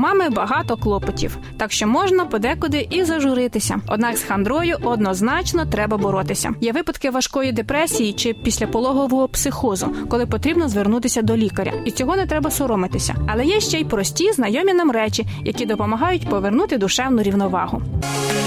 Мами 0.00 0.30
багато 0.30 0.76
клопотів, 0.76 1.38
так 1.56 1.72
що 1.72 1.86
можна 1.86 2.24
подекуди 2.24 2.86
і 2.90 3.04
зажуритися. 3.04 3.80
Однак 3.88 4.16
з 4.16 4.22
хандрою 4.22 4.76
однозначно 4.82 5.66
треба 5.66 5.96
боротися. 5.96 6.50
Є 6.60 6.72
випадки 6.72 7.10
важкої 7.10 7.52
депресії 7.52 8.12
чи 8.12 8.32
післяпологового 8.34 9.28
психозу, 9.28 9.94
коли 10.08 10.26
потрібно 10.26 10.68
звернутися 10.68 11.22
до 11.22 11.36
лікаря, 11.36 11.72
і 11.84 11.90
цього 11.90 12.16
не 12.16 12.26
треба 12.26 12.50
соромитися. 12.50 13.14
Але 13.28 13.44
є 13.44 13.60
ще 13.60 13.80
й 13.80 13.84
прості 13.84 14.32
знайомі 14.32 14.74
нам 14.74 14.90
речі, 14.90 15.26
які 15.44 15.66
допомагають 15.66 16.28
повернути 16.28 16.78
душевну 16.78 17.22
рівновагу. 17.22 17.82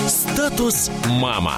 Статус 0.08 0.92
мама. 1.22 1.54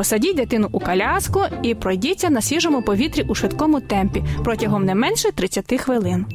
Посадіть 0.00 0.36
дитину 0.36 0.68
у 0.72 0.80
коляску 0.80 1.40
і 1.62 1.74
пройдіться 1.74 2.30
на 2.30 2.40
свіжому 2.40 2.82
повітрі 2.82 3.22
у 3.28 3.34
швидкому 3.34 3.80
темпі 3.80 4.24
протягом 4.44 4.84
не 4.84 4.94
менше 4.94 5.32
30 5.32 5.80
хвилин. 5.80 6.26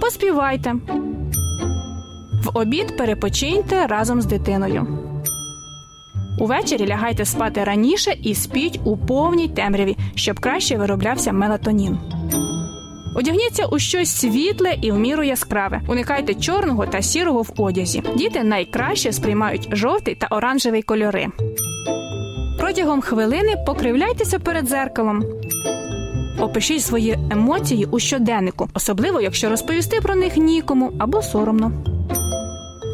Поспівайте. 0.00 0.74
В 2.44 2.58
обід 2.58 2.96
перепочиньте 2.96 3.86
разом 3.86 4.22
з 4.22 4.26
дитиною. 4.26 4.86
Увечері 6.38 6.86
лягайте 6.86 7.24
спати 7.24 7.64
раніше 7.64 8.14
і 8.22 8.34
спіть 8.34 8.80
у 8.84 8.96
повній 8.96 9.48
темряві, 9.48 9.96
щоб 10.14 10.40
краще 10.40 10.76
вироблявся 10.76 11.32
мелатонін. 11.32 11.98
Одягніться 13.16 13.66
у 13.66 13.78
щось 13.78 14.16
світле 14.16 14.76
і 14.82 14.92
в 14.92 14.98
міру 14.98 15.22
яскраве. 15.22 15.80
Уникайте 15.88 16.34
чорного 16.34 16.86
та 16.86 17.02
сірого 17.02 17.42
в 17.42 17.52
одязі. 17.56 18.02
Діти 18.16 18.44
найкраще 18.44 19.12
сприймають 19.12 19.68
жовтий 19.72 20.14
та 20.14 20.26
оранжевий 20.26 20.82
кольори. 20.82 21.26
Протягом 22.68 23.00
хвилини 23.00 23.56
покривляйтеся 23.66 24.38
перед 24.38 24.68
зеркалом. 24.68 25.24
Опишіть 26.40 26.82
свої 26.82 27.18
емоції 27.30 27.86
у 27.90 27.98
щоденнику, 27.98 28.68
особливо 28.74 29.20
якщо 29.20 29.50
розповісти 29.50 30.00
про 30.00 30.14
них 30.14 30.36
нікому 30.36 30.92
або 30.98 31.22
соромно. 31.22 31.72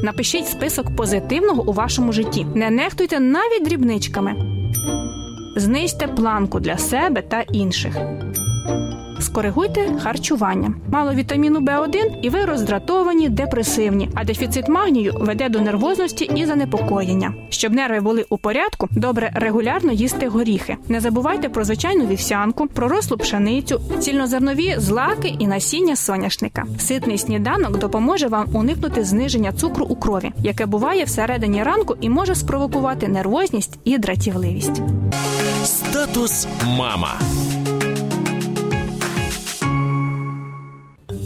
Напишіть 0.02 0.48
список 0.48 0.96
позитивного 0.96 1.62
у 1.62 1.72
вашому 1.72 2.12
житті. 2.12 2.46
Не 2.54 2.70
нехтуйте 2.70 3.20
навіть 3.20 3.64
дрібничками. 3.64 4.34
Знизьте 5.56 6.06
планку 6.06 6.60
для 6.60 6.78
себе 6.78 7.22
та 7.22 7.40
інших. 7.40 7.96
Скоригуйте 9.24 9.92
харчування. 10.02 10.74
Мало 10.92 11.14
вітаміну 11.14 11.60
Б1 11.60 12.20
і 12.22 12.30
ви 12.30 12.44
роздратовані, 12.44 13.28
депресивні, 13.28 14.10
а 14.14 14.24
дефіцит 14.24 14.68
магнію 14.68 15.14
веде 15.20 15.48
до 15.48 15.60
нервозності 15.60 16.30
і 16.34 16.46
занепокоєння. 16.46 17.34
Щоб 17.48 17.72
нерви 17.72 18.00
були 18.00 18.24
у 18.28 18.38
порядку, 18.38 18.88
добре 18.90 19.30
регулярно 19.34 19.92
їсти 19.92 20.28
горіхи. 20.28 20.76
Не 20.88 21.00
забувайте 21.00 21.48
про 21.48 21.64
звичайну 21.64 22.06
вівсянку, 22.06 22.66
про 22.66 22.88
рослу 22.88 23.16
пшеницю, 23.16 23.80
цільнозернові 23.98 24.74
злаки 24.78 25.36
і 25.38 25.46
насіння 25.46 25.96
соняшника. 25.96 26.64
Ситний 26.78 27.18
сніданок 27.18 27.78
допоможе 27.78 28.28
вам 28.28 28.46
уникнути 28.52 29.04
зниження 29.04 29.52
цукру 29.52 29.86
у 29.88 29.96
крові, 29.96 30.32
яке 30.38 30.66
буває 30.66 31.04
всередині 31.04 31.62
ранку 31.62 31.96
і 32.00 32.08
може 32.08 32.34
спровокувати 32.34 33.08
нервозність 33.08 33.78
і 33.84 33.98
дратівливість. 33.98 34.82
Статус 35.64 36.46
мама. 36.66 37.18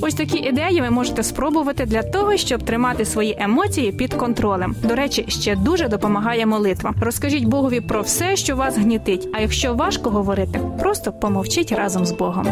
Ось 0.09 0.15
такі 0.15 0.39
ідеї 0.39 0.81
ви 0.81 0.91
можете 0.91 1.23
спробувати 1.23 1.85
для 1.85 2.03
того, 2.03 2.37
щоб 2.37 2.63
тримати 2.63 3.05
свої 3.05 3.37
емоції 3.41 3.93
під 3.93 4.15
контролем. 4.15 4.75
До 4.83 4.95
речі, 4.95 5.25
ще 5.29 5.57
дуже 5.57 5.89
допомагає 5.89 6.47
молитва. 6.47 6.95
Розкажіть 7.01 7.45
Богові 7.45 7.81
про 7.81 8.03
все, 8.03 8.37
що 8.37 8.57
вас 8.57 8.77
гнітить. 8.77 9.29
А 9.35 9.41
якщо 9.41 9.75
важко 9.75 10.11
говорити, 10.11 10.61
просто 10.81 11.13
помовчіть 11.13 11.73
разом 11.73 12.07
з 12.07 12.13
Богом. 12.13 12.47